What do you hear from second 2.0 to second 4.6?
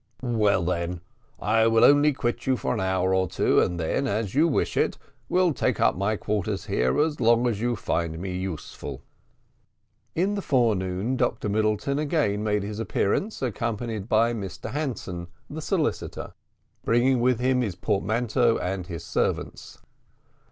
quit you for an hour or two, and then, as you